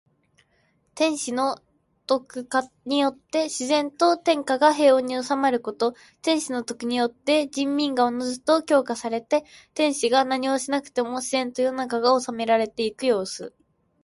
[0.95, 1.59] 天子の
[2.07, 5.93] 徳化によって自然と天下が平穏に収まること。
[6.23, 9.45] 天子の徳によって人民がおのずと教化されて、
[9.75, 13.53] 天子が何をしなくても自然と世の中が治められているようす。